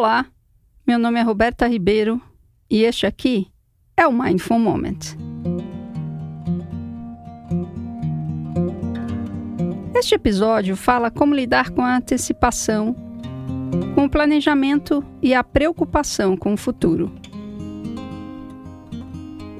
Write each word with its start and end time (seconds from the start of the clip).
Olá, 0.00 0.24
meu 0.86 0.98
nome 0.98 1.20
é 1.20 1.22
Roberta 1.22 1.66
Ribeiro 1.66 2.18
e 2.70 2.84
este 2.84 3.04
aqui 3.04 3.48
é 3.94 4.06
o 4.06 4.12
Mindful 4.14 4.58
Moment. 4.58 5.14
Este 9.94 10.14
episódio 10.14 10.74
fala 10.74 11.10
como 11.10 11.34
lidar 11.34 11.68
com 11.68 11.82
a 11.82 11.98
antecipação, 11.98 12.96
com 13.94 14.06
o 14.06 14.08
planejamento 14.08 15.04
e 15.20 15.34
a 15.34 15.44
preocupação 15.44 16.34
com 16.34 16.54
o 16.54 16.56
futuro. 16.56 17.12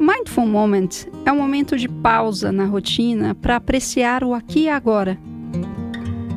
Mindful 0.00 0.46
Moment 0.46 1.06
é 1.26 1.30
um 1.30 1.36
momento 1.36 1.76
de 1.76 1.86
pausa 1.86 2.50
na 2.50 2.64
rotina 2.64 3.34
para 3.34 3.56
apreciar 3.56 4.24
o 4.24 4.32
aqui 4.32 4.60
e 4.60 4.68
agora. 4.70 5.18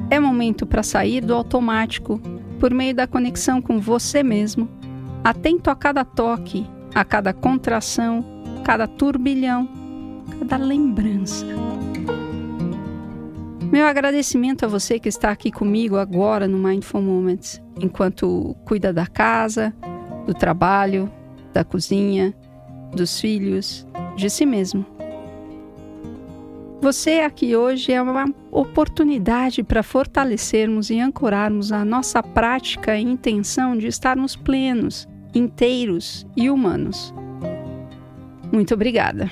É 0.10 0.20
momento 0.20 0.66
para 0.66 0.84
sair 0.84 1.22
do 1.22 1.34
automático 1.34 2.20
por 2.64 2.74
meio 2.74 2.96
da 2.96 3.06
conexão 3.06 3.62
com 3.62 3.78
você 3.78 4.24
mesmo, 4.24 4.70
atento 5.22 5.70
a 5.70 5.76
cada 5.76 6.06
toque, 6.06 6.66
a 6.96 7.04
cada 7.04 7.34
contração, 7.34 8.24
cada 8.64 8.88
turbilhão, 8.88 9.68
cada 10.40 10.56
lembrança. 10.56 11.46
Meu 13.70 13.86
agradecimento 13.86 14.64
a 14.64 14.70
você 14.70 14.98
que 14.98 15.10
está 15.10 15.30
aqui 15.30 15.52
comigo 15.52 15.98
agora 15.98 16.48
no 16.48 16.58
Mindful 16.58 17.02
Moments, 17.02 17.62
enquanto 17.82 18.56
cuida 18.64 18.94
da 18.94 19.08
casa, 19.08 19.76
do 20.26 20.34
trabalho, 20.34 21.12
da 21.52 21.66
cozinha, 21.66 22.34
dos 22.96 23.20
filhos, 23.20 23.86
de 24.16 24.30
si 24.30 24.46
mesmo. 24.46 24.86
Você 26.84 27.22
aqui 27.22 27.56
hoje 27.56 27.94
é 27.94 28.02
uma 28.02 28.26
oportunidade 28.52 29.64
para 29.64 29.82
fortalecermos 29.82 30.90
e 30.90 31.00
ancorarmos 31.00 31.72
a 31.72 31.86
nossa 31.86 32.22
prática 32.22 32.98
e 32.98 33.02
intenção 33.02 33.78
de 33.78 33.88
estarmos 33.88 34.36
plenos, 34.36 35.08
inteiros 35.34 36.28
e 36.36 36.50
humanos. 36.50 37.14
Muito 38.52 38.74
obrigada. 38.74 39.32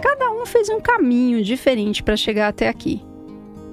Cada 0.00 0.30
um 0.30 0.46
fez 0.46 0.68
um 0.68 0.80
caminho 0.80 1.42
diferente 1.42 2.00
para 2.00 2.16
chegar 2.16 2.46
até 2.46 2.68
aqui. 2.68 3.02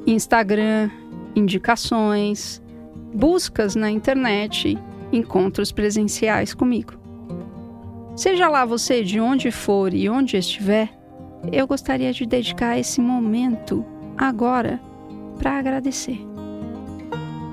Instagram, 0.08 0.90
indicações, 1.36 2.60
buscas 3.14 3.76
na 3.76 3.92
internet, 3.92 4.76
encontros 5.12 5.72
presenciais 5.72 6.56
comigo. 6.56 6.94
Seja 8.16 8.50
lá 8.50 8.66
você 8.66 9.04
de 9.04 9.20
onde 9.20 9.52
for 9.52 9.94
e 9.94 10.10
onde 10.10 10.38
estiver, 10.38 11.05
eu 11.52 11.68
gostaria 11.68 12.12
de 12.12 12.26
dedicar 12.26 12.78
esse 12.78 13.02
momento 13.02 13.86
agora 14.18 14.80
para 15.38 15.58
agradecer. 15.58 16.20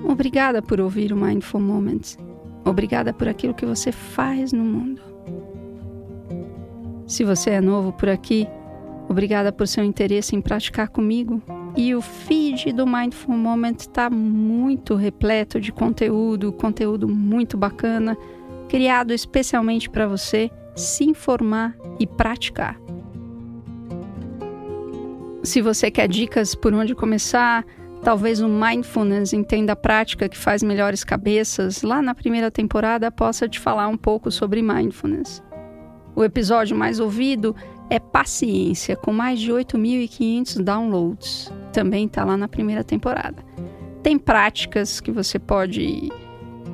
Obrigada 0.04 0.60
por 0.60 0.80
ouvir 0.80 1.12
o 1.12 1.16
Mindful 1.16 1.60
Moments. 1.60 2.18
Obrigada 2.64 3.12
por 3.12 3.28
aquilo 3.28 3.54
que 3.54 3.66
você 3.66 3.90
faz 3.92 4.52
no 4.52 4.64
mundo. 4.64 5.00
Se 7.06 7.24
você 7.24 7.50
é 7.50 7.60
novo 7.60 7.92
por 7.92 8.08
aqui, 8.08 8.46
obrigada 9.08 9.52
por 9.52 9.66
seu 9.66 9.84
interesse 9.84 10.34
em 10.34 10.40
praticar 10.40 10.88
comigo. 10.88 11.42
E 11.76 11.94
o 11.94 12.00
feed 12.00 12.72
do 12.72 12.86
Mindful 12.86 13.36
Moment 13.36 13.76
está 13.80 14.10
muito 14.10 14.94
repleto 14.94 15.60
de 15.60 15.72
conteúdo, 15.72 16.52
conteúdo 16.52 17.08
muito 17.08 17.56
bacana 17.56 18.16
criado 18.72 19.12
especialmente 19.12 19.90
para 19.90 20.06
você 20.06 20.50
se 20.74 21.04
informar 21.04 21.76
e 22.00 22.06
praticar. 22.06 22.80
Se 25.42 25.60
você 25.60 25.90
quer 25.90 26.06
dicas 26.06 26.54
por 26.54 26.72
onde 26.72 26.94
começar, 26.94 27.64
talvez 28.04 28.40
o 28.40 28.48
Mindfulness 28.48 29.32
Entenda 29.32 29.72
a 29.72 29.76
Prática 29.76 30.28
que 30.28 30.38
faz 30.38 30.62
melhores 30.62 31.02
cabeças, 31.02 31.82
lá 31.82 32.00
na 32.00 32.14
primeira 32.14 32.48
temporada 32.48 33.10
possa 33.10 33.48
te 33.48 33.58
falar 33.58 33.88
um 33.88 33.96
pouco 33.96 34.30
sobre 34.30 34.62
Mindfulness. 34.62 35.42
O 36.14 36.22
episódio 36.22 36.76
mais 36.76 37.00
ouvido 37.00 37.56
é 37.90 37.98
Paciência, 37.98 38.94
com 38.94 39.12
mais 39.12 39.40
de 39.40 39.50
8.500 39.50 40.62
downloads. 40.62 41.52
Também 41.72 42.06
está 42.06 42.24
lá 42.24 42.36
na 42.36 42.46
primeira 42.46 42.84
temporada. 42.84 43.44
Tem 44.00 44.16
práticas 44.16 45.00
que 45.00 45.10
você 45.10 45.40
pode 45.40 46.08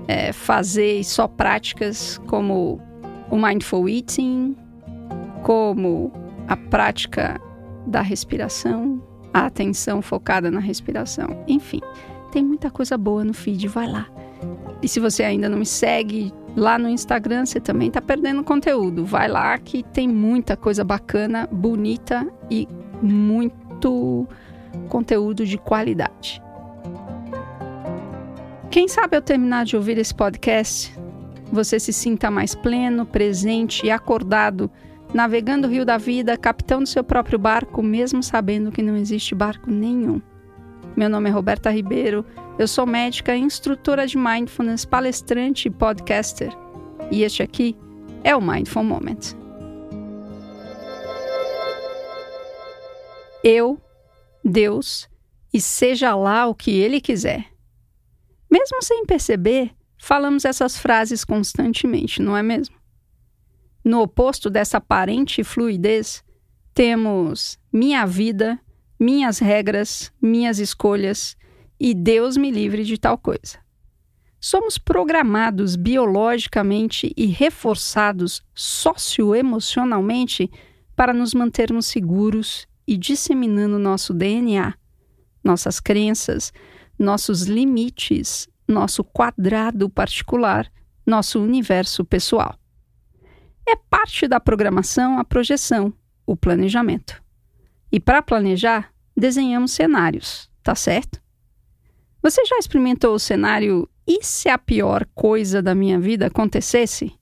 é, 0.07 0.31
fazer 0.31 1.03
só 1.05 1.27
práticas 1.27 2.19
como 2.27 2.83
o 3.31 3.37
mindful 3.39 3.89
eating, 3.89 4.55
como 5.43 6.13
a 6.47 6.57
prática 6.57 7.41
da 7.89 8.01
respiração, 8.01 9.03
a 9.33 9.47
atenção 9.47 10.01
focada 10.03 10.51
na 10.51 10.61
respiração. 10.61 11.45
Enfim, 11.47 11.81
tem 12.31 12.45
muita 12.45 12.71
coisa 12.71 12.97
boa 12.97 13.25
no 13.25 13.35
feed, 13.35 13.67
vai 13.69 13.87
lá. 13.87 14.07
E 14.83 14.89
se 14.89 15.01
você 15.01 15.25
ainda 15.25 15.49
não 15.49 15.59
me 15.59 15.67
segue 15.67 16.33
lá 16.57 16.79
no 16.79 16.89
Instagram, 16.89 17.47
você 17.47 17.61
também 17.61 17.89
está 17.89 18.01
perdendo 18.01 18.45
conteúdo. 18.45 19.05
Vai 19.05 19.29
lá 19.29 19.59
que 19.59 19.83
tem 19.83 20.07
muita 20.09 20.57
coisa 20.57 20.85
bacana, 20.85 21.49
bonita 21.51 22.27
e 22.51 22.69
muito 23.03 24.27
conteúdo 24.89 25.45
de 25.45 25.59
qualidade. 25.59 26.43
Quem 28.71 28.87
sabe 28.87 29.17
ao 29.17 29.23
terminar 29.23 29.65
de 29.65 29.77
ouvir 29.77 29.99
esse 29.99 30.15
podcast, 30.15 30.95
você 31.51 31.81
se 31.81 31.93
sinta 31.93 32.31
mais 32.31 32.55
pleno, 32.55 33.07
presente 33.07 33.87
e 33.87 33.91
acordado, 33.91 34.71
navegando 35.13 35.67
o 35.67 35.71
rio 35.71 35.85
da 35.85 35.97
vida, 35.97 36.37
capitão 36.37 36.81
do 36.81 36.89
seu 36.89 37.03
próprio 37.03 37.39
barco, 37.39 37.83
mesmo 37.83 38.23
sabendo 38.23 38.71
que 38.71 38.83
não 38.83 38.97
existe 38.97 39.35
barco 39.35 39.71
nenhum. 39.71 40.21
Meu 40.97 41.09
nome 41.09 41.29
é 41.29 41.33
Roberta 41.33 41.71
Ribeiro, 41.71 42.25
eu 42.59 42.67
sou 42.67 42.85
médica, 42.85 43.37
instrutora 43.37 44.07
de 44.07 44.19
mindfulness, 44.19 44.85
palestrante 44.85 45.69
e 45.69 45.71
podcaster. 45.71 46.53
E 47.11 47.23
este 47.23 47.43
aqui 47.43 47.77
é 48.25 48.35
o 48.35 48.41
Mindful 48.41 48.83
Moment. 48.83 49.37
Eu, 53.43 53.81
Deus, 54.45 55.09
e 55.55 55.61
seja 55.61 56.15
lá 56.15 56.47
o 56.47 56.55
que 56.55 56.73
Ele 56.73 57.01
quiser. 57.01 57.47
Mesmo 58.51 58.83
sem 58.83 59.07
perceber, 59.07 59.71
falamos 59.97 60.45
essas 60.45 60.77
frases 60.77 61.25
constantemente, 61.25 62.21
não 62.21 62.37
é 62.37 62.43
mesmo? 62.43 62.78
No 63.85 64.03
oposto 64.03 64.51
dessa 64.51 64.79
aparente 64.79 65.45
fluidez, 65.45 66.25
temos 66.75 67.59
minha 67.73 68.05
vida, 68.07 68.61
minhas 68.99 69.39
regras, 69.39 70.13
minhas 70.21 70.59
escolhas 70.59 71.37
e 71.79 71.95
Deus 71.95 72.37
me 72.37 72.51
livre 72.51 72.85
de 72.85 72.99
tal 72.99 73.17
coisa. 73.17 73.59
Somos 74.41 74.79
programados 74.79 75.75
biologicamente 75.77 77.13
e 77.17 77.27
reforçados 77.27 78.43
socioemocionalmente 78.55 80.51
para 80.95 81.13
nos 81.13 81.35
mantermos 81.35 81.87
seguros 81.87 82.69
e 82.87 82.97
disseminando 82.97 83.79
nosso 83.79 84.15
DNA, 84.15 84.75
nossas 85.43 85.81
crenças, 85.81 86.53
nossos 86.99 87.43
limites, 87.43 88.49
nosso 88.67 89.03
quadrado 89.03 89.89
particular, 89.89 90.71
nosso 91.07 91.41
universo 91.43 92.05
pessoal. 92.05 92.59
É 93.69 93.77
parte 93.77 94.27
da 94.27 94.41
programação 94.41 95.19
a 95.19 95.25
projeção, 95.25 95.93
o 96.25 96.35
planejamento. 96.35 97.23
E 97.93 98.01
para 98.01 98.23
planejar, 98.23 98.91
desenhamos 99.15 99.73
cenários, 99.73 100.51
tá 100.63 100.75
certo? 100.75 101.21
Você 102.23 102.43
já 102.47 102.57
experimentou 102.57 103.15
o 103.15 103.19
cenário 103.19 103.87
e 104.07 104.25
se 104.25 104.49
a 104.49 104.57
pior 104.57 105.07
coisa 105.15 105.61
da 105.61 105.75
minha 105.75 106.01
vida 106.01 106.29
acontecesse? 106.29 107.13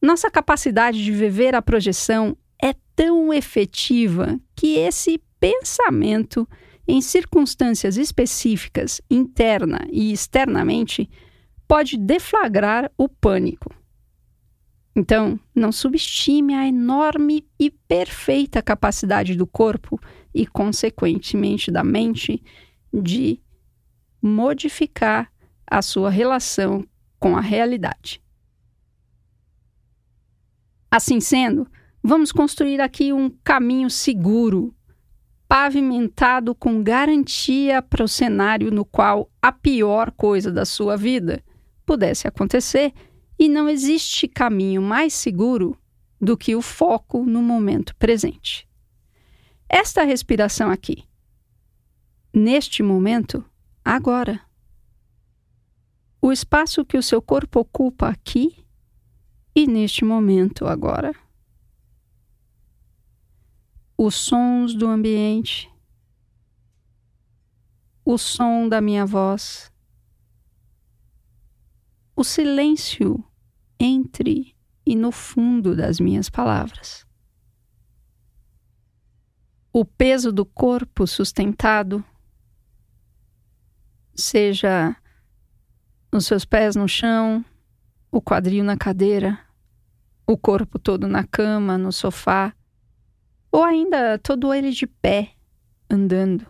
Nossa 0.00 0.30
capacidade 0.30 1.04
de 1.04 1.12
viver 1.12 1.54
a 1.54 1.60
projeção 1.60 2.34
é 2.58 2.74
tão 2.96 3.34
efetiva 3.34 4.40
que 4.56 4.78
esse 4.78 5.20
pensamento 5.38 6.48
em 6.88 7.02
circunstâncias 7.02 7.98
específicas, 7.98 9.02
interna 9.10 9.86
e 9.92 10.10
externamente, 10.10 11.10
pode 11.68 11.98
deflagrar 11.98 12.90
o 12.96 13.10
pânico. 13.10 13.83
Então, 14.96 15.40
não 15.54 15.72
subestime 15.72 16.54
a 16.54 16.66
enorme 16.66 17.44
e 17.58 17.68
perfeita 17.68 18.62
capacidade 18.62 19.34
do 19.34 19.46
corpo 19.46 20.00
e, 20.32 20.46
consequentemente, 20.46 21.70
da 21.70 21.82
mente 21.82 22.42
de 22.92 23.40
modificar 24.22 25.32
a 25.66 25.82
sua 25.82 26.10
relação 26.10 26.86
com 27.18 27.36
a 27.36 27.40
realidade. 27.40 28.22
Assim 30.88 31.20
sendo, 31.20 31.66
vamos 32.00 32.30
construir 32.30 32.80
aqui 32.80 33.12
um 33.12 33.28
caminho 33.42 33.90
seguro 33.90 34.72
pavimentado 35.48 36.54
com 36.54 36.82
garantia 36.82 37.82
para 37.82 38.04
o 38.04 38.08
cenário 38.08 38.70
no 38.70 38.84
qual 38.84 39.28
a 39.42 39.50
pior 39.50 40.12
coisa 40.12 40.52
da 40.52 40.64
sua 40.64 40.96
vida 40.96 41.42
pudesse 41.84 42.28
acontecer, 42.28 42.92
e 43.44 43.48
não 43.48 43.68
existe 43.68 44.26
caminho 44.26 44.80
mais 44.80 45.12
seguro 45.12 45.78
do 46.18 46.34
que 46.34 46.56
o 46.56 46.62
foco 46.62 47.26
no 47.26 47.42
momento 47.42 47.94
presente. 47.96 48.66
Esta 49.68 50.02
respiração 50.02 50.70
aqui, 50.70 51.04
neste 52.32 52.82
momento, 52.82 53.44
agora. 53.84 54.40
o 56.22 56.32
espaço 56.32 56.86
que 56.86 56.96
o 56.96 57.02
seu 57.02 57.20
corpo 57.20 57.60
ocupa 57.60 58.08
aqui 58.08 58.64
e 59.54 59.66
neste 59.66 60.06
momento 60.06 60.66
agora. 60.66 61.14
Os 63.98 64.14
sons 64.14 64.74
do 64.74 64.86
ambiente, 64.86 65.70
o 68.06 68.16
som 68.16 68.66
da 68.70 68.80
minha 68.80 69.04
voz, 69.04 69.70
o 72.16 72.24
silêncio 72.24 73.22
entre 73.84 74.56
e 74.86 74.96
no 74.96 75.12
fundo 75.12 75.76
das 75.76 76.00
minhas 76.00 76.30
palavras. 76.30 77.06
O 79.72 79.84
peso 79.84 80.32
do 80.32 80.46
corpo 80.46 81.06
sustentado, 81.06 82.02
seja 84.14 84.96
os 86.10 86.24
seus 86.24 86.44
pés 86.44 86.76
no 86.76 86.88
chão, 86.88 87.44
o 88.10 88.22
quadril 88.22 88.64
na 88.64 88.76
cadeira, 88.76 89.38
o 90.26 90.38
corpo 90.38 90.78
todo 90.78 91.06
na 91.06 91.24
cama, 91.24 91.76
no 91.76 91.92
sofá, 91.92 92.54
ou 93.52 93.62
ainda 93.62 94.18
todo 94.18 94.54
ele 94.54 94.70
de 94.70 94.86
pé, 94.86 95.34
andando. 95.90 96.46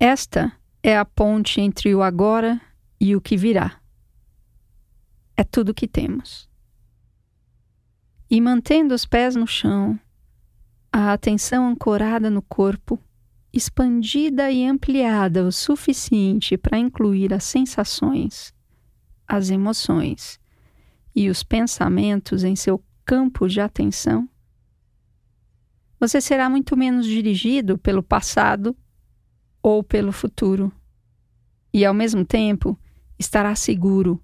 Esta 0.00 0.52
é 0.82 0.96
a 0.96 1.04
ponte 1.04 1.60
entre 1.60 1.94
o 1.94 2.02
agora 2.02 2.60
e 3.00 3.14
o 3.14 3.20
que 3.20 3.36
virá. 3.36 3.80
É 5.36 5.44
tudo 5.44 5.74
que 5.74 5.86
temos. 5.86 6.48
E 8.30 8.40
mantendo 8.40 8.94
os 8.94 9.06
pés 9.06 9.34
no 9.36 9.46
chão, 9.46 9.98
a 10.92 11.12
atenção 11.12 11.68
ancorada 11.68 12.28
no 12.28 12.42
corpo, 12.42 12.98
expandida 13.52 14.50
e 14.50 14.66
ampliada 14.66 15.44
o 15.44 15.52
suficiente 15.52 16.56
para 16.56 16.78
incluir 16.78 17.32
as 17.32 17.44
sensações, 17.44 18.52
as 19.26 19.48
emoções 19.48 20.38
e 21.14 21.30
os 21.30 21.42
pensamentos 21.42 22.44
em 22.44 22.54
seu 22.54 22.82
campo 23.04 23.48
de 23.48 23.60
atenção, 23.60 24.28
você 26.00 26.20
será 26.20 26.48
muito 26.48 26.76
menos 26.76 27.06
dirigido 27.06 27.76
pelo 27.76 28.02
passado 28.02 28.76
ou 29.60 29.82
pelo 29.82 30.12
futuro. 30.12 30.72
E 31.72 31.84
ao 31.84 31.92
mesmo 31.92 32.24
tempo 32.24 32.78
estará 33.18 33.54
seguro, 33.54 34.22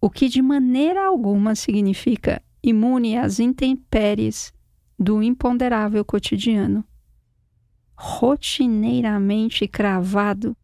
o 0.00 0.08
que 0.08 0.28
de 0.28 0.40
maneira 0.40 1.06
alguma 1.06 1.54
significa 1.54 2.42
imune 2.62 3.16
às 3.16 3.38
intempéries 3.38 4.52
do 4.98 5.22
imponderável 5.22 6.04
cotidiano 6.04 6.84
rotineiramente 8.00 9.66
cravado 9.66 10.56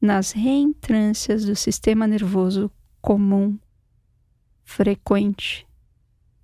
nas 0.00 0.32
reentrâncias 0.32 1.44
do 1.44 1.54
sistema 1.54 2.08
nervoso 2.08 2.68
comum, 3.00 3.56
frequente 4.64 5.64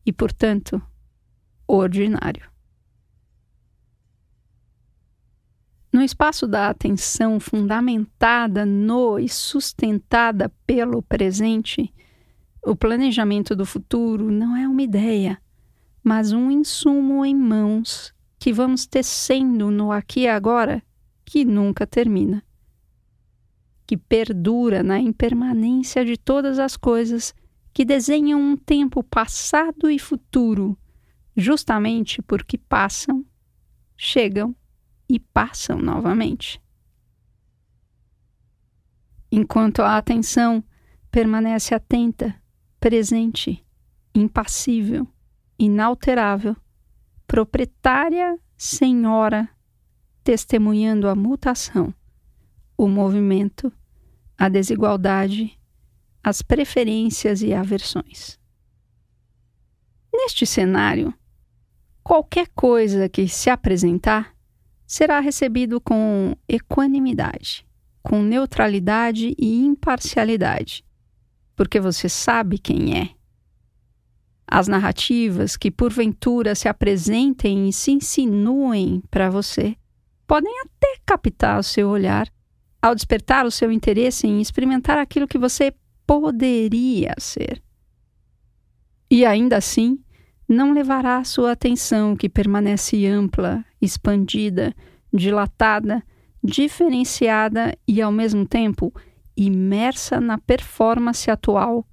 e, 0.06 0.12
portanto, 0.12 0.81
ordinário. 1.66 2.49
No 5.99 6.05
espaço 6.05 6.47
da 6.47 6.69
atenção 6.69 7.41
fundamentada 7.41 8.65
no 8.65 9.19
e 9.19 9.29
sustentada 9.29 10.49
pelo 10.65 11.03
presente, 11.03 11.93
o 12.65 12.77
planejamento 12.77 13.56
do 13.56 13.67
futuro 13.67 14.31
não 14.31 14.56
é 14.56 14.69
uma 14.69 14.81
ideia, 14.81 15.43
mas 16.00 16.31
um 16.31 16.53
insumo 16.53 17.25
em 17.25 17.35
mãos 17.35 18.15
que 18.39 18.53
vamos 18.53 18.87
tecendo 18.87 19.73
no 19.73 19.91
aqui 19.91 20.21
e 20.21 20.29
agora 20.29 20.81
que 21.25 21.45
nunca 21.45 21.85
termina, 21.85 22.44
que 23.85 23.97
perdura 23.97 24.85
na 24.85 25.01
impermanência 25.01 26.05
de 26.05 26.17
todas 26.17 26.61
as 26.61 26.77
coisas 26.77 27.35
que 27.75 27.85
desenham 27.85 28.41
um 28.41 28.56
tempo 28.56 29.03
passado 29.03 29.91
e 29.91 29.99
futuro, 29.99 30.79
justamente 31.37 32.23
porque 32.23 32.56
passam, 32.56 33.27
chegam 33.97 34.55
e 35.08 35.19
passam 35.19 35.78
novamente. 35.78 36.60
Enquanto 39.31 39.82
a 39.82 39.96
atenção 39.96 40.62
permanece 41.10 41.75
atenta, 41.75 42.34
presente, 42.81 43.64
impassível, 44.14 45.06
inalterável, 45.58 46.56
proprietária 47.26 48.38
senhora, 48.56 49.49
testemunhando 50.25 51.08
a 51.08 51.14
mutação, 51.14 51.94
o 52.76 52.88
movimento, 52.88 53.72
a 54.37 54.49
desigualdade, 54.49 55.58
as 56.22 56.43
preferências 56.43 57.43
e 57.43 57.55
aversões. 57.55 58.38
Neste 60.12 60.44
cenário, 60.44 61.14
qualquer 62.02 62.49
coisa 62.55 63.08
que 63.08 63.28
se 63.28 63.50
apresentar 63.50 64.34
será 64.88 65.20
recebido 65.20 65.81
com 65.81 66.35
equanimidade, 66.49 67.64
com 68.02 68.23
neutralidade 68.23 69.35
e 69.38 69.64
imparcialidade, 69.64 70.82
porque 71.55 71.79
você 71.79 72.08
sabe 72.08 72.58
quem 72.58 72.99
é 72.99 73.11
as 74.50 74.67
narrativas 74.67 75.58
que 75.58 75.70
porventura 75.70 76.55
se 76.55 76.69
apresentem 76.69 77.69
e 77.69 77.73
se 77.73 77.90
insinuem 77.90 79.02
para 79.11 79.29
você 79.29 79.76
podem 80.26 80.52
até 80.61 80.96
captar 81.05 81.61
o 81.61 81.62
seu 81.62 81.91
olhar 81.91 82.26
ao 82.81 82.94
despertar 82.94 83.44
o 83.44 83.50
seu 83.50 83.70
interesse 83.70 84.26
em 84.26 84.41
experimentar 84.41 84.96
aquilo 84.96 85.29
que 85.29 85.37
você 85.37 85.75
poderia 86.06 87.14
ser. 87.19 87.62
E 89.11 89.26
ainda 89.26 89.58
assim, 89.58 89.99
não 90.49 90.73
levará 90.73 91.23
sua 91.25 91.52
atenção, 91.52 92.17
que 92.17 92.29
permanece 92.29 93.06
ampla, 93.06 93.64
expandida, 93.81 94.75
dilatada, 95.13 96.03
diferenciada 96.43 97.77
e, 97.87 98.01
ao 98.01 98.13
mesmo 98.13 98.47
tempo, 98.47 98.93
imersa 99.37 100.21
na 100.21 100.39
performance 100.39 101.31
atual 101.31 101.87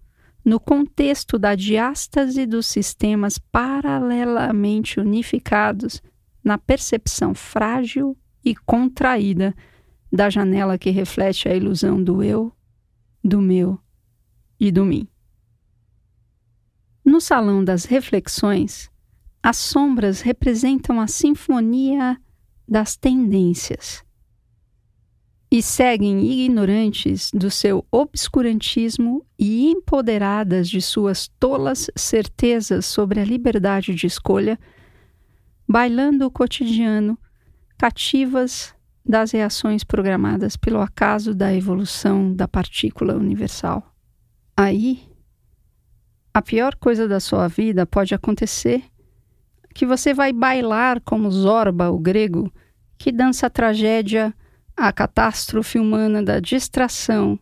no 0.43 0.59
contexto 0.59 1.39
da 1.39 1.55
diástase 1.55 2.45
dos 2.45 2.67
sistemas 2.67 3.39
paralelamente 3.39 4.99
unificados 4.99 6.01
na 6.43 6.57
percepção 6.57 7.33
frágil 7.33 8.15
e 8.43 8.55
contraída 8.55 9.55
da 10.11 10.29
janela 10.29 10.77
que 10.77 10.91
reflete 10.91 11.49
a 11.49 11.55
ilusão 11.55 12.01
do 12.01 12.21
eu, 12.21 12.53
do 13.23 13.41
meu 13.41 13.79
e 14.59 14.71
do 14.71 14.85
mim. 14.85 15.07
No 17.03 17.19
salão 17.19 17.63
das 17.63 17.85
reflexões, 17.85 18.91
as 19.45 19.57
sombras 19.57 20.21
representam 20.21 20.99
a 20.99 21.05
sinfonia 21.05 22.19
das 22.67 22.97
tendências 22.97 24.03
e 25.51 25.61
seguem 25.61 26.25
ignorantes 26.25 27.29
do 27.31 27.51
seu 27.51 27.85
obscurantismo 27.91 29.23
e 29.37 29.69
empoderadas 29.69 30.67
de 30.67 30.81
suas 30.81 31.27
tolas 31.39 31.91
certezas 31.95 32.87
sobre 32.87 33.19
a 33.19 33.23
liberdade 33.23 33.93
de 33.93 34.07
escolha, 34.07 34.59
bailando 35.69 36.25
o 36.25 36.31
cotidiano, 36.31 37.15
cativas 37.77 38.73
das 39.05 39.29
reações 39.29 39.83
programadas 39.83 40.57
pelo 40.57 40.81
acaso 40.81 41.35
da 41.35 41.53
evolução 41.53 42.33
da 42.33 42.47
partícula 42.47 43.13
universal. 43.13 43.95
Aí, 44.57 45.07
a 46.33 46.41
pior 46.41 46.75
coisa 46.77 47.07
da 47.07 47.19
sua 47.19 47.47
vida 47.47 47.85
pode 47.85 48.15
acontecer 48.15 48.83
que 49.75 49.85
você 49.85 50.13
vai 50.13 50.31
bailar 50.31 51.01
como 51.01 51.29
Zorba, 51.29 51.91
o 51.91 51.99
grego, 51.99 52.49
que 52.97 53.11
dança 53.11 53.47
a 53.47 53.49
tragédia 53.49 54.33
a 54.75 54.91
catástrofe 54.91 55.77
humana 55.77 56.23
da 56.23 56.39
distração, 56.39 57.37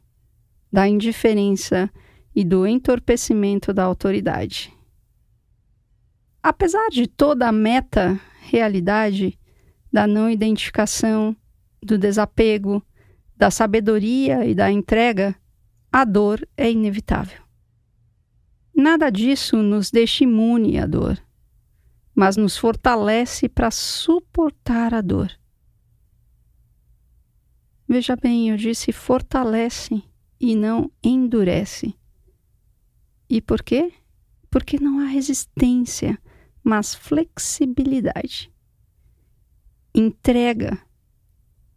da 0.72 0.88
indiferença 0.88 1.90
e 2.36 2.44
do 2.44 2.66
entorpecimento 2.66 3.72
da 3.72 3.84
autoridade. 3.84 4.74
Apesar 6.42 6.90
de 6.90 7.08
toda 7.08 7.48
a 7.48 7.52
meta-realidade 7.52 9.40
da 9.92 10.08
não 10.08 10.28
identificação, 10.28 11.36
do 11.82 12.00
desapego, 12.00 12.84
da 13.38 13.52
sabedoria 13.52 14.44
e 14.44 14.56
da 14.56 14.72
entrega, 14.72 15.36
a 15.92 16.04
dor 16.04 16.48
é 16.58 16.72
inevitável. 16.72 17.42
Nada 18.76 19.12
disso 19.12 19.58
nos 19.58 19.92
deixa 19.92 20.24
imune 20.24 20.80
à 20.80 20.88
dor, 20.88 21.20
mas 22.16 22.38
nos 22.38 22.58
fortalece 22.58 23.50
para 23.50 23.72
suportar 23.72 24.94
a 24.94 25.02
dor. 25.02 25.32
Veja 27.88 28.16
bem, 28.16 28.50
eu 28.50 28.58
disse 28.58 28.92
fortalece 28.92 30.02
e 30.40 30.56
não 30.56 30.92
endurece. 31.04 31.96
E 33.30 33.42
por 33.42 33.64
quê? 33.64 33.92
Porque 34.50 34.80
não 34.80 35.00
há 35.00 35.06
resistência, 35.06 36.18
mas 36.64 36.94
flexibilidade. 36.94 38.52
Entrega 39.94 40.80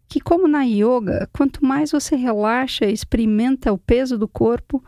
que, 0.08 0.20
como 0.20 0.46
na 0.46 0.62
yoga, 0.62 1.28
quanto 1.32 1.64
mais 1.64 1.90
você 1.90 2.14
relaxa 2.14 2.86
e 2.86 2.92
experimenta 2.92 3.72
o 3.72 3.78
peso 3.78 4.16
do 4.16 4.28
corpo, 4.28 4.82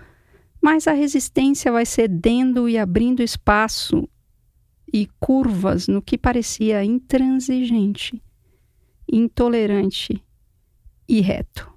mais 0.63 0.87
a 0.87 0.93
resistência 0.93 1.73
vai 1.73 1.85
cedendo 1.85 2.69
e 2.69 2.79
abrindo 2.79 3.23
espaço 3.23 4.09
e 4.93 5.07
curvas 5.21 5.89
no 5.89 6.01
que 6.01 6.17
parecia 6.17 6.85
intransigente, 6.85 8.23
intolerante 9.11 10.23
e 11.09 11.21
reto. 11.21 11.73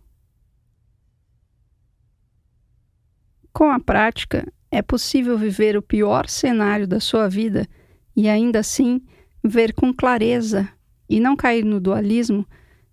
Com 3.53 3.69
a 3.71 3.79
prática, 3.79 4.51
é 4.69 4.81
possível 4.81 5.37
viver 5.37 5.75
o 5.75 5.81
pior 5.81 6.27
cenário 6.27 6.87
da 6.87 6.99
sua 6.99 7.27
vida 7.27 7.67
e 8.15 8.29
ainda 8.29 8.59
assim 8.59 9.01
ver 9.43 9.73
com 9.73 9.93
clareza 9.93 10.69
e 11.09 11.19
não 11.19 11.35
cair 11.35 11.65
no 11.65 11.79
dualismo, 11.79 12.47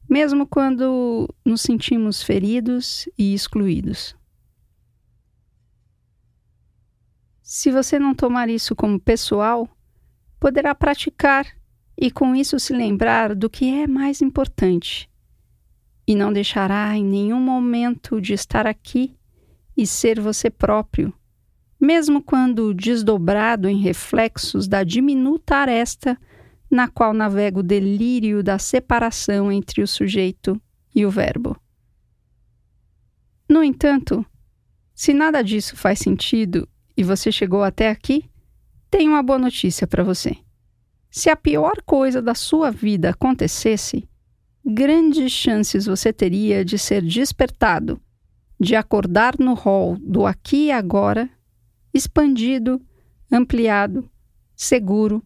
mesmo 0.08 0.46
quando 0.46 1.32
nos 1.44 1.60
sentimos 1.60 2.22
feridos 2.22 3.08
e 3.16 3.32
excluídos. 3.32 4.16
Se 7.40 7.70
você 7.70 7.98
não 7.98 8.14
tomar 8.14 8.48
isso 8.48 8.74
como 8.74 9.00
pessoal, 9.00 9.68
poderá 10.38 10.74
praticar 10.74 11.46
e 11.96 12.10
com 12.10 12.34
isso 12.34 12.58
se 12.60 12.72
lembrar 12.72 13.34
do 13.34 13.50
que 13.50 13.66
é 13.68 13.86
mais 13.86 14.22
importante. 14.22 15.10
E 16.06 16.14
não 16.14 16.32
deixará 16.32 16.96
em 16.96 17.04
nenhum 17.04 17.40
momento 17.40 18.20
de 18.20 18.32
estar 18.32 18.66
aqui 18.66 19.16
e 19.76 19.86
ser 19.86 20.20
você 20.20 20.48
próprio, 20.48 21.12
mesmo 21.80 22.22
quando 22.22 22.72
desdobrado 22.72 23.68
em 23.68 23.78
reflexos 23.78 24.66
da 24.66 24.82
diminuta 24.84 25.56
aresta 25.56 26.18
na 26.70 26.88
qual 26.88 27.12
navega 27.12 27.60
o 27.60 27.62
delírio 27.62 28.42
da 28.42 28.58
separação 28.58 29.50
entre 29.50 29.82
o 29.82 29.88
sujeito 29.88 30.60
e 30.94 31.04
o 31.04 31.10
verbo. 31.10 31.56
No 33.48 33.64
entanto, 33.64 34.24
se 34.94 35.14
nada 35.14 35.42
disso 35.42 35.76
faz 35.76 36.00
sentido 36.00 36.68
e 36.96 37.02
você 37.02 37.32
chegou 37.32 37.62
até 37.62 37.88
aqui, 37.88 38.28
tenho 38.90 39.12
uma 39.12 39.22
boa 39.22 39.38
notícia 39.38 39.86
para 39.86 40.02
você. 40.02 40.36
Se 41.10 41.30
a 41.30 41.36
pior 41.36 41.82
coisa 41.84 42.20
da 42.20 42.34
sua 42.34 42.70
vida 42.70 43.10
acontecesse, 43.10 44.08
grandes 44.64 45.32
chances 45.32 45.86
você 45.86 46.12
teria 46.12 46.64
de 46.64 46.78
ser 46.78 47.02
despertado 47.02 48.00
de 48.60 48.74
acordar 48.74 49.38
no 49.38 49.54
rol 49.54 49.96
do 50.00 50.26
aqui 50.26 50.66
e 50.66 50.72
agora, 50.72 51.30
expandido, 51.94 52.80
ampliado, 53.30 54.10
seguro 54.56 55.22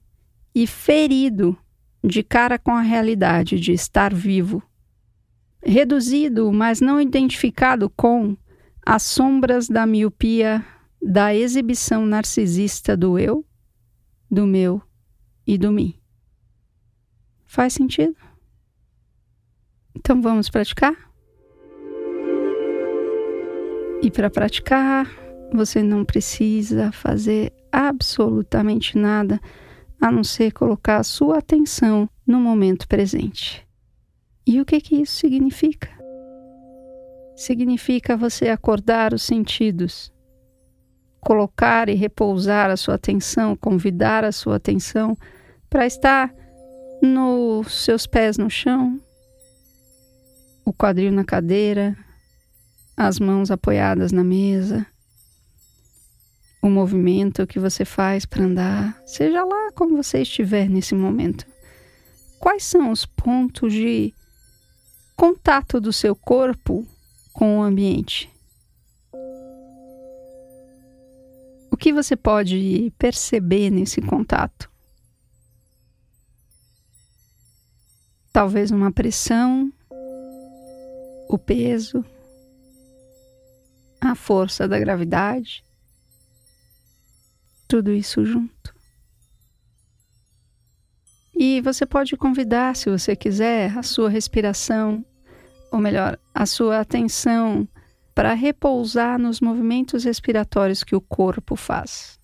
e 0.54 0.66
ferido 0.66 1.56
de 2.04 2.22
cara 2.22 2.58
com 2.58 2.72
a 2.72 2.82
realidade 2.82 3.58
de 3.58 3.72
estar 3.72 4.12
vivo. 4.12 4.62
Reduzido, 5.64 6.52
mas 6.52 6.80
não 6.80 7.00
identificado 7.00 7.88
com 7.88 8.36
as 8.84 9.02
sombras 9.04 9.68
da 9.68 9.86
miopia 9.86 10.64
da 11.00 11.34
exibição 11.34 12.04
narcisista 12.04 12.96
do 12.96 13.18
eu, 13.18 13.44
do 14.32 14.46
meu 14.46 14.80
e 15.46 15.58
do 15.58 15.70
mim. 15.70 15.94
Faz 17.44 17.74
sentido? 17.74 18.16
Então 19.94 20.22
vamos 20.22 20.48
praticar? 20.48 20.96
E 24.02 24.10
para 24.10 24.30
praticar, 24.30 25.06
você 25.52 25.82
não 25.82 26.02
precisa 26.02 26.90
fazer 26.90 27.52
absolutamente 27.70 28.96
nada 28.96 29.38
a 30.00 30.10
não 30.10 30.24
ser 30.24 30.50
colocar 30.50 30.96
a 30.96 31.04
sua 31.04 31.38
atenção 31.38 32.08
no 32.26 32.40
momento 32.40 32.88
presente. 32.88 33.68
E 34.46 34.62
o 34.62 34.64
que 34.64 34.80
que 34.80 34.96
isso 34.96 35.12
significa? 35.12 35.90
Significa 37.36 38.16
você 38.16 38.48
acordar 38.48 39.12
os 39.12 39.22
sentidos, 39.22 40.10
colocar 41.22 41.88
e 41.88 41.94
repousar 41.94 42.68
a 42.68 42.76
sua 42.76 42.96
atenção, 42.96 43.56
convidar 43.56 44.24
a 44.24 44.32
sua 44.32 44.56
atenção 44.56 45.16
para 45.70 45.86
estar 45.86 46.34
nos 47.00 47.84
seus 47.84 48.06
pés 48.06 48.36
no 48.36 48.50
chão, 48.50 49.00
o 50.64 50.72
quadril 50.72 51.12
na 51.12 51.24
cadeira, 51.24 51.96
as 52.96 53.18
mãos 53.18 53.50
apoiadas 53.50 54.12
na 54.12 54.24
mesa, 54.24 54.84
o 56.60 56.68
movimento 56.68 57.46
que 57.46 57.58
você 57.58 57.84
faz 57.84 58.26
para 58.26 58.44
andar, 58.44 59.00
seja 59.06 59.44
lá 59.44 59.72
como 59.74 59.96
você 59.96 60.22
estiver 60.22 60.68
nesse 60.68 60.94
momento. 60.94 61.46
Quais 62.38 62.64
são 62.64 62.90
os 62.90 63.06
pontos 63.06 63.72
de 63.72 64.12
contato 65.16 65.80
do 65.80 65.92
seu 65.92 66.14
corpo 66.14 66.86
com 67.32 67.60
o 67.60 67.62
ambiente? 67.62 68.31
Que 71.82 71.92
você 71.92 72.14
pode 72.14 72.92
perceber 72.96 73.68
nesse 73.68 74.00
contato? 74.00 74.70
Talvez 78.32 78.70
uma 78.70 78.92
pressão, 78.92 79.72
o 81.28 81.36
peso, 81.36 82.04
a 84.00 84.14
força 84.14 84.68
da 84.68 84.78
gravidade, 84.78 85.64
tudo 87.66 87.90
isso 87.90 88.24
junto. 88.24 88.72
E 91.34 91.60
você 91.62 91.84
pode 91.84 92.16
convidar, 92.16 92.76
se 92.76 92.88
você 92.88 93.16
quiser, 93.16 93.76
a 93.76 93.82
sua 93.82 94.08
respiração, 94.08 95.04
ou 95.72 95.80
melhor, 95.80 96.16
a 96.32 96.46
sua 96.46 96.78
atenção 96.78 97.68
para 98.14 98.34
repousar 98.34 99.18
nos 99.18 99.40
movimentos 99.40 100.04
respiratórios 100.04 100.84
que 100.84 100.94
o 100.94 101.00
corpo 101.00 101.56
faz. 101.56 102.18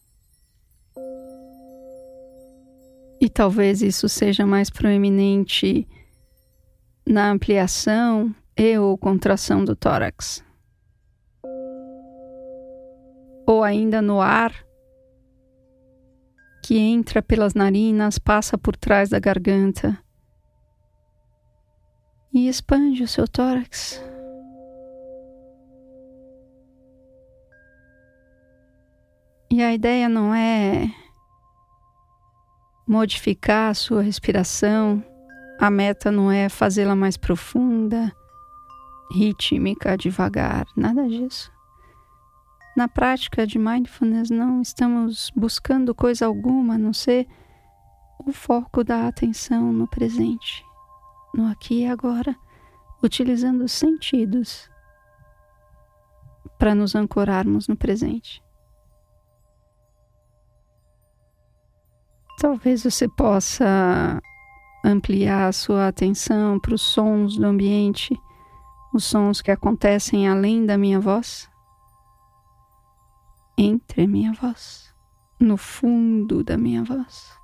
E 3.20 3.28
talvez 3.28 3.82
isso 3.82 4.08
seja 4.08 4.46
mais 4.46 4.70
proeminente 4.70 5.88
na 7.06 7.30
ampliação 7.30 8.34
e 8.56 8.78
ou 8.78 8.96
contração 8.96 9.64
do 9.64 9.74
tórax. 9.74 10.44
ou 13.48 13.64
ainda 13.64 14.02
no 14.02 14.20
ar 14.20 14.52
que 16.62 16.76
entra 16.76 17.22
pelas 17.22 17.54
narinas, 17.54 18.18
passa 18.18 18.58
por 18.58 18.76
trás 18.76 19.08
da 19.08 19.18
garganta 19.18 19.98
e 22.30 22.46
expande 22.46 23.02
o 23.02 23.08
seu 23.08 23.26
tórax. 23.26 24.02
E 29.50 29.62
a 29.62 29.72
ideia 29.72 30.08
não 30.08 30.34
é 30.34 30.92
modificar 32.86 33.70
a 33.70 33.74
sua 33.74 34.02
respiração, 34.02 35.02
a 35.58 35.70
meta 35.70 36.12
não 36.12 36.30
é 36.30 36.48
fazê-la 36.48 36.94
mais 36.94 37.16
profunda, 37.16 38.14
rítmica, 39.10 39.96
devagar, 39.96 40.66
nada 40.76 41.08
disso. 41.08 41.50
Na 42.76 42.86
prática 42.88 43.46
de 43.46 43.58
mindfulness, 43.58 44.30
não 44.30 44.60
estamos 44.60 45.30
buscando 45.34 45.94
coisa 45.94 46.26
alguma 46.26 46.74
a 46.74 46.78
não 46.78 46.92
ser 46.92 47.26
o 48.26 48.32
foco 48.32 48.84
da 48.84 49.08
atenção 49.08 49.72
no 49.72 49.88
presente, 49.88 50.62
no 51.34 51.46
aqui 51.46 51.82
e 51.82 51.86
agora, 51.86 52.36
utilizando 53.02 53.64
os 53.64 53.72
sentidos 53.72 54.70
para 56.58 56.74
nos 56.74 56.94
ancorarmos 56.94 57.66
no 57.66 57.76
presente. 57.76 58.42
Talvez 62.38 62.84
você 62.84 63.08
possa 63.08 64.22
ampliar 64.84 65.48
a 65.48 65.52
sua 65.52 65.88
atenção 65.88 66.60
para 66.60 66.72
os 66.72 66.82
sons 66.82 67.36
do 67.36 67.44
ambiente, 67.44 68.16
os 68.94 69.04
sons 69.04 69.42
que 69.42 69.50
acontecem 69.50 70.28
além 70.28 70.64
da 70.64 70.78
minha 70.78 71.00
voz 71.00 71.50
entre 73.58 74.04
a 74.04 74.06
minha 74.06 74.32
voz, 74.34 74.94
no 75.40 75.56
fundo 75.56 76.44
da 76.44 76.56
minha 76.56 76.84
voz. 76.84 77.36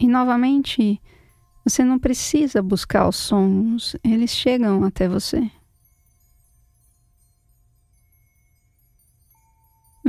E 0.00 0.08
novamente, 0.08 1.00
você 1.64 1.84
não 1.84 1.96
precisa 1.96 2.60
buscar 2.60 3.06
os 3.06 3.14
sons, 3.14 3.94
eles 4.02 4.32
chegam 4.32 4.82
até 4.82 5.08
você. 5.08 5.48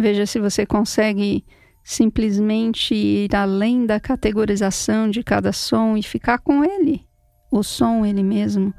Veja 0.02 0.26
se 0.26 0.40
você 0.40 0.66
consegue 0.66 1.46
simplesmente 1.84 2.96
ir 2.96 3.36
além 3.36 3.86
da 3.86 4.00
categorização 4.00 5.08
de 5.08 5.22
cada 5.22 5.54
som 5.54 5.96
e 5.96 6.02
ficar 6.02 6.40
com 6.40 6.66
ele, 6.66 7.08
o 7.52 7.62
som 7.62 8.04
ele 8.04 8.24
mesmo, 8.24 8.74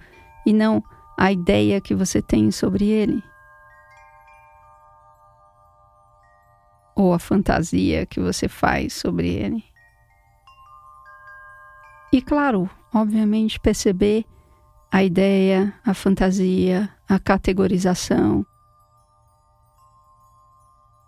e 0.45 0.53
não 0.53 0.83
a 1.17 1.31
ideia 1.31 1.81
que 1.81 1.95
você 1.95 2.21
tem 2.21 2.51
sobre 2.51 2.89
ele? 2.89 3.23
Ou 6.97 7.15
a 7.15 7.21
fantasia 7.21 8.05
que 8.05 8.19
você 8.19 8.49
faz 8.49 8.93
sobre 8.93 9.29
ele? 9.29 9.63
E 12.13 12.21
claro, 12.21 12.69
obviamente, 12.93 13.61
perceber 13.61 14.25
a 14.91 15.05
ideia, 15.05 15.73
a 15.87 15.95
fantasia, 15.95 16.91
a 17.09 17.21
categorização. 17.21 18.45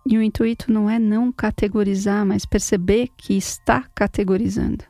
E 0.06 0.18
o 0.18 0.22
intuito 0.22 0.70
não 0.70 0.88
é 0.88 0.98
não 0.98 1.32
categorizar, 1.32 2.26
mas 2.26 2.44
perceber 2.44 3.08
que 3.16 3.34
está 3.34 3.82
categorizando. 3.94 4.84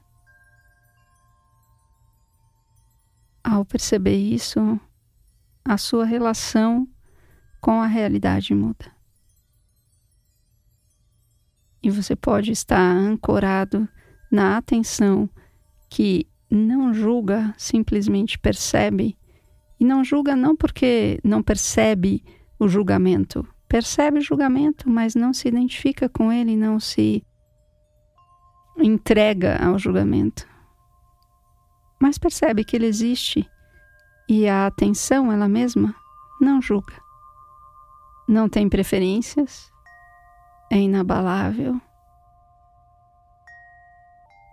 Ao 3.42 3.64
perceber 3.64 4.16
isso, 4.16 4.80
a 5.64 5.78
sua 5.78 6.04
relação 6.04 6.88
com 7.60 7.80
a 7.80 7.86
realidade 7.86 8.54
muda. 8.54 8.92
E 11.82 11.90
você 11.90 12.16
pode 12.16 12.50
estar 12.50 12.80
ancorado 12.80 13.86
na 14.32 14.56
atenção 14.56 15.28
que 15.88 16.26
não 16.50 16.92
julga, 16.92 17.54
simplesmente 17.58 18.38
percebe. 18.38 19.16
E 19.78 19.84
não 19.84 20.02
julga 20.02 20.34
não 20.34 20.56
porque 20.56 21.20
não 21.22 21.42
percebe 21.42 22.24
o 22.58 22.66
julgamento. 22.66 23.46
Percebe 23.74 24.20
o 24.20 24.22
julgamento, 24.22 24.88
mas 24.88 25.16
não 25.16 25.32
se 25.32 25.48
identifica 25.48 26.08
com 26.08 26.30
ele, 26.30 26.54
não 26.54 26.78
se 26.78 27.26
entrega 28.78 29.56
ao 29.60 29.76
julgamento. 29.76 30.46
Mas 32.00 32.16
percebe 32.16 32.62
que 32.62 32.76
ele 32.76 32.86
existe 32.86 33.50
e 34.28 34.48
a 34.48 34.68
atenção, 34.68 35.32
ela 35.32 35.48
mesma, 35.48 35.92
não 36.40 36.62
julga. 36.62 36.94
Não 38.28 38.48
tem 38.48 38.68
preferências, 38.68 39.68
é 40.70 40.78
inabalável 40.78 41.80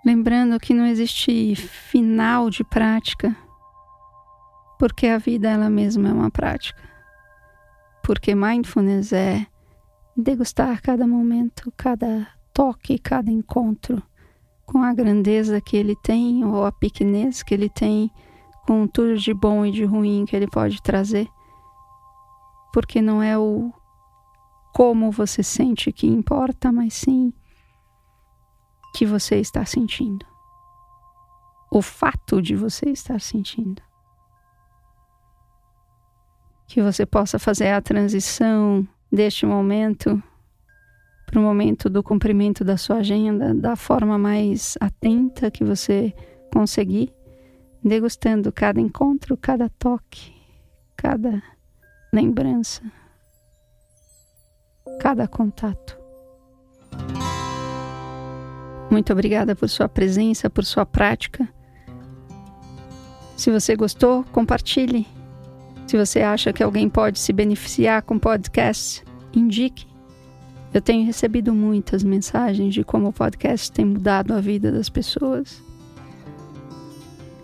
Lembrando 0.04 0.60
que 0.60 0.74
não 0.74 0.88
existe 0.88 1.56
final 1.56 2.50
de 2.50 2.64
prática, 2.64 3.38
porque 4.80 5.06
a 5.06 5.20
vida 5.20 5.48
ela 5.48 5.70
mesma 5.70 6.10
é 6.10 6.12
uma 6.12 6.32
prática. 6.32 6.91
Porque 8.04 8.34
mindfulness 8.36 9.14
é 9.14 9.46
degustar 10.16 10.82
cada 10.82 11.08
momento, 11.08 11.72
cada 11.78 12.28
toque, 12.54 12.98
cada 13.00 13.32
encontro 13.32 14.02
com 14.66 14.84
a 14.84 14.94
grandeza 14.94 15.60
que 15.60 15.76
ele 15.76 15.96
tem 15.98 16.46
ou 16.46 16.66
a 16.66 16.72
pequenez 16.72 17.44
que 17.44 17.54
ele 17.54 17.70
tem, 17.70 18.12
com 18.66 18.88
tudo 18.88 19.18
de 19.18 19.34
bom 19.34 19.66
e 19.66 19.72
de 19.72 19.84
ruim 19.84 20.26
que 20.26 20.36
ele 20.36 20.48
pode 20.48 20.82
trazer. 20.82 21.28
Porque 22.74 23.02
não 23.02 23.22
é 23.22 23.38
o 23.38 23.72
como 24.74 25.12
você 25.12 25.44
sente 25.44 25.92
que 25.92 26.08
importa, 26.08 26.72
mas 26.72 26.94
sim 26.94 27.34
que 28.96 29.06
você 29.06 29.38
está 29.38 29.66
sentindo. 29.66 30.26
O 31.70 31.82
fato 31.82 32.42
de 32.42 32.56
você 32.56 32.90
estar 32.90 33.20
sentindo. 33.20 33.82
Que 36.72 36.82
você 36.82 37.06
possa 37.06 37.38
fazer 37.38 37.68
a 37.68 37.82
transição 37.82 38.88
deste 39.12 39.46
momento 39.46 40.24
para 41.26 41.38
o 41.38 41.44
momento 41.44 41.90
do 41.90 42.02
cumprimento 42.02 42.64
da 42.64 42.78
sua 42.78 43.00
agenda 43.00 43.54
da 43.54 43.76
forma 43.76 44.18
mais 44.18 44.78
atenta 44.80 45.52
que 45.52 45.66
você 45.66 46.14
conseguir, 46.50 47.14
degustando 47.84 48.54
cada 48.54 48.80
encontro, 48.80 49.36
cada 49.36 49.68
toque, 49.68 50.34
cada 50.96 51.44
lembrança, 52.14 52.82
cada 54.98 55.28
contato. 55.28 56.00
Muito 58.90 59.12
obrigada 59.12 59.58
por 59.58 59.68
sua 59.68 59.90
presença, 59.90 60.50
por 60.50 60.64
sua 60.64 60.86
prática. 60.86 61.50
Se 63.36 63.52
você 63.52 63.76
gostou, 63.76 64.24
compartilhe. 64.32 65.06
Se 65.92 65.98
você 65.98 66.22
acha 66.22 66.54
que 66.54 66.64
alguém 66.64 66.88
pode 66.88 67.20
se 67.20 67.34
beneficiar 67.34 68.02
com 68.04 68.18
podcast, 68.18 69.04
indique. 69.34 69.86
Eu 70.74 70.82
tenho 70.82 71.06
recebido 71.06 71.54
muitas 71.54 72.02
mensagens 72.02 72.74
de 72.74 72.82
como 72.82 73.10
o 73.10 73.12
podcast 73.12 73.70
tem 73.70 73.84
mudado 73.84 74.34
a 74.34 74.40
vida 74.40 74.72
das 74.72 74.88
pessoas. 74.88 75.62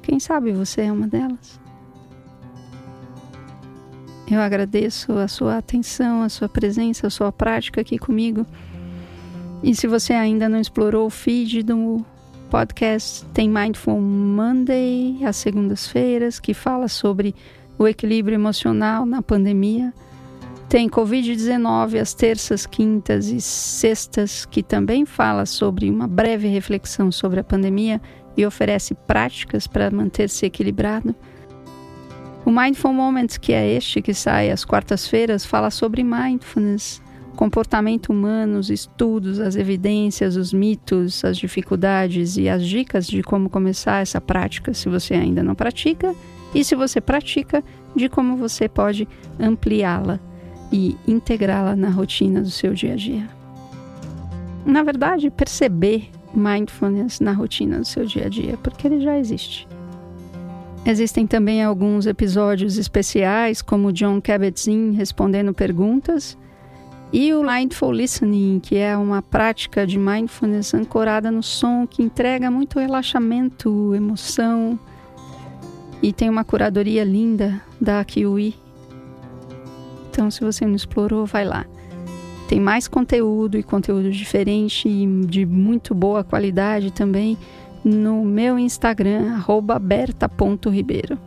Quem 0.02 0.18
sabe 0.18 0.54
você 0.54 0.84
é 0.84 0.92
uma 0.94 1.10
delas? 1.10 1.60
Eu 4.32 4.40
agradeço 4.40 5.12
a 5.12 5.28
sua 5.28 5.58
atenção, 5.58 6.24
a 6.24 6.30
sua 6.30 6.48
presença, 6.48 7.08
a 7.08 7.10
sua 7.10 7.34
prática 7.34 7.82
aqui 7.82 7.98
comigo. 7.98 8.46
E 9.62 9.76
se 9.76 9.88
você 9.88 10.14
ainda 10.14 10.48
não 10.48 10.62
explorou 10.62 11.08
o 11.08 11.10
feed 11.10 11.64
do 11.64 12.06
podcast, 12.50 13.26
tem 13.34 13.50
Mindful 13.50 14.00
Monday, 14.00 15.20
às 15.26 15.36
segundas-feiras, 15.36 16.40
que 16.40 16.54
fala 16.54 16.88
sobre 16.88 17.36
o 17.78 17.88
equilíbrio 17.88 18.36
emocional 18.36 19.06
na 19.06 19.22
pandemia. 19.22 19.94
Tem 20.68 20.90
Covid-19 20.90 22.02
às 22.02 22.14
terças, 22.14 22.66
quintas 22.66 23.28
e 23.28 23.40
sextas, 23.40 24.46
que 24.46 24.62
também 24.62 25.06
fala 25.06 25.46
sobre 25.46 25.90
uma 25.90 26.08
breve 26.08 26.48
reflexão 26.48 27.12
sobre 27.12 27.40
a 27.40 27.44
pandemia 27.44 28.02
e 28.36 28.46
oferece 28.46 28.94
práticas 28.94 29.66
para 29.66 29.90
manter-se 29.90 30.46
equilibrado. 30.46 31.16
O 32.46 32.52
Mindful 32.52 32.94
Moments, 32.94 33.38
que 33.38 33.54
é 33.54 33.74
este 33.74 34.02
que 34.02 34.14
sai 34.14 34.52
às 34.52 34.66
quartas-feiras, 34.66 35.46
fala 35.46 35.70
sobre 35.70 36.04
mindfulness 36.04 37.02
comportamento 37.38 38.10
humano, 38.10 38.58
os 38.58 38.72
estudos, 38.72 39.40
as 39.40 39.56
evidências, 39.56 40.36
os 40.36 40.52
mitos, 40.52 41.24
as 41.24 41.38
dificuldades 41.38 42.36
e 42.36 42.50
as 42.50 42.66
dicas 42.66 43.06
de 43.06 43.22
como 43.22 43.48
começar 43.48 44.02
essa 44.02 44.20
prática 44.20 44.74
se 44.74 44.90
você 44.90 45.14
ainda 45.14 45.44
não 45.44 45.54
pratica 45.54 46.16
e 46.54 46.64
se 46.64 46.76
você 46.76 47.02
pratica, 47.02 47.64
de 47.96 48.10
como 48.10 48.38
você 48.38 48.70
pode 48.70 49.08
ampliá-la 49.40 50.20
e 50.72 50.96
integrá-la 51.08 51.76
na 51.76 51.90
rotina 51.90 52.42
do 52.42 52.50
seu 52.50 52.74
dia 52.74 52.94
a 52.94 52.96
dia. 52.96 53.28
Na 54.66 54.84
verdade, 54.84 55.30
perceber 55.30 56.10
mindfulness 56.34 57.20
na 57.20 57.32
rotina 57.32 57.80
do 57.80 57.86
seu 57.86 58.06
dia 58.06 58.26
a 58.26 58.30
dia, 58.30 58.58
porque 58.58 58.88
ele 58.88 59.00
já 59.02 59.18
existe. 59.18 59.68
Existem 60.86 61.26
também 61.28 61.64
alguns 61.64 62.06
episódios 62.06 62.78
especiais, 62.78 63.62
como 63.62 63.92
John 63.92 64.22
Kabat-Zinn 64.22 64.92
respondendo 64.92 65.54
perguntas, 65.54 66.38
e 67.12 67.34
o 67.34 67.42
Mindful 67.42 67.94
Listening, 67.94 68.60
que 68.62 68.76
é 68.76 68.96
uma 68.98 69.22
prática 69.22 69.88
de 69.88 69.98
mindfulness 69.98 70.74
ancorada 70.74 71.32
no 71.32 71.42
som, 71.42 71.88
que 71.88 72.04
entrega 72.04 72.52
muito 72.52 72.80
relaxamento, 72.80 73.96
emoção. 73.96 74.78
E 76.02 76.14
tem 76.14 76.30
uma 76.30 76.44
curadoria 76.44 77.04
linda 77.04 77.62
da 77.80 78.04
Kiwi. 78.04 78.56
Então, 80.10 80.30
se 80.30 80.42
você 80.42 80.66
não 80.66 80.76
explorou, 80.76 81.26
vai 81.26 81.46
lá. 81.46 81.66
Tem 82.48 82.60
mais 82.60 82.88
conteúdo 82.88 83.58
e 83.58 83.64
conteúdo 83.64 84.10
diferente 84.10 84.88
e 84.88 85.06
de 85.26 85.46
muito 85.46 85.94
boa 85.94 86.24
qualidade 86.24 86.92
também 86.92 87.38
no 87.84 88.24
meu 88.24 88.58
Instagram, 88.58 89.42
berta.ribeiro. 89.82 91.20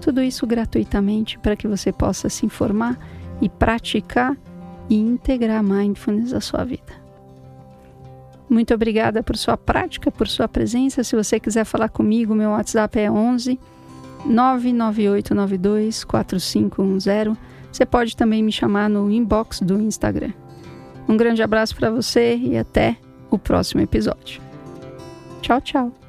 Tudo 0.00 0.22
isso 0.22 0.46
gratuitamente 0.46 1.38
para 1.38 1.56
que 1.56 1.68
você 1.68 1.92
possa 1.92 2.28
se 2.28 2.44
informar 2.44 2.98
e 3.40 3.48
praticar 3.48 4.36
e 4.88 4.96
integrar 4.96 5.62
mindfulness 5.62 6.32
à 6.32 6.40
sua 6.40 6.64
vida. 6.64 7.00
Muito 8.48 8.74
obrigada 8.74 9.22
por 9.22 9.36
sua 9.36 9.56
prática, 9.56 10.10
por 10.10 10.26
sua 10.26 10.48
presença. 10.48 11.04
Se 11.04 11.14
você 11.14 11.38
quiser 11.38 11.64
falar 11.64 11.88
comigo, 11.88 12.34
meu 12.34 12.50
WhatsApp 12.50 12.98
é 12.98 13.10
11 13.10 13.58
99892 14.24 16.04
4510. 16.04 17.36
Você 17.72 17.86
pode 17.86 18.16
também 18.16 18.42
me 18.42 18.52
chamar 18.52 18.88
no 18.88 19.10
inbox 19.10 19.60
do 19.60 19.80
Instagram. 19.80 20.32
Um 21.08 21.16
grande 21.16 21.42
abraço 21.42 21.74
para 21.74 21.90
você 21.90 22.36
e 22.36 22.56
até 22.56 22.96
o 23.30 23.38
próximo 23.38 23.80
episódio. 23.80 24.40
Tchau, 25.40 25.60
tchau. 25.60 25.99